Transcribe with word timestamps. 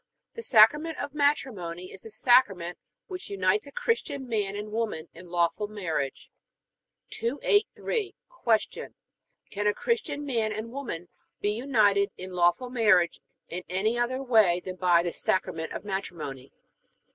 The 0.33 0.41
Sacrament 0.41 0.97
of 0.97 1.13
Matrimony 1.13 1.91
is 1.91 2.01
the 2.01 2.09
Sacrament 2.09 2.79
which 3.05 3.29
unites 3.29 3.67
a 3.67 3.71
Christian 3.71 4.27
man 4.27 4.55
and 4.55 4.71
woman 4.71 5.09
in 5.13 5.29
lawful 5.29 5.67
marriage. 5.67 6.31
283. 7.11 8.15
Q. 8.71 8.95
Can 9.51 9.67
a 9.67 9.75
Christian 9.75 10.25
man 10.25 10.51
and 10.51 10.71
woman 10.71 11.07
be 11.39 11.51
united 11.51 12.09
in 12.17 12.31
lawful 12.31 12.71
marriage 12.71 13.19
in 13.47 13.63
any 13.69 13.99
other 13.99 14.23
way 14.23 14.59
than 14.59 14.75
by 14.77 15.03
the 15.03 15.13
Sacrament 15.13 15.71
of 15.71 15.85
Matrimony? 15.85 16.51